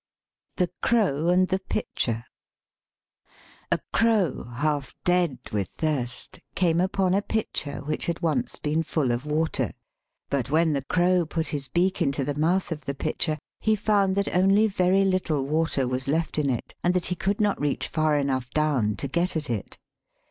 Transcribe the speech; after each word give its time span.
THE 0.55 0.71
CROW 0.81 1.29
AND 1.29 1.49
THE 1.49 1.59
PITCHER 1.59 2.25
A 3.71 3.79
crow, 3.93 4.45
half 4.55 4.95
dead 5.03 5.37
with 5.51 5.67
thirst, 5.67 6.39
came 6.55 6.81
upon 6.81 7.13
a 7.13 7.21
pitcher 7.21 7.81
which 7.83 8.07
had 8.07 8.19
once 8.19 8.57
been 8.57 8.81
full 8.81 9.11
of 9.11 9.27
water; 9.27 9.73
but 10.31 10.49
when 10.49 10.73
the 10.73 10.81
crow 10.83 11.27
put 11.27 11.49
his 11.49 11.67
beak 11.67 12.01
into 12.01 12.25
the 12.25 12.33
mouth 12.33 12.71
of 12.71 12.85
the 12.85 12.95
pitcher 12.95 13.37
he 13.59 13.75
found 13.75 14.15
that 14.15 14.35
only 14.35 14.65
very 14.65 15.05
little 15.05 15.45
water 15.45 15.87
was 15.87 16.07
left 16.07 16.39
in 16.39 16.49
it, 16.49 16.73
and 16.83 16.95
that 16.95 17.05
he 17.13 17.15
could 17.15 17.39
not 17.39 17.61
reach 17.61 17.87
far 17.87 18.17
enough 18.17 18.49
down 18.49 18.95
to 18.95 19.07
get 19.07 19.37
at 19.37 19.51
it. 19.51 19.77